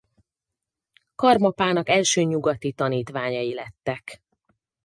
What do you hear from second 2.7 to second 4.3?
tanítványai lettek.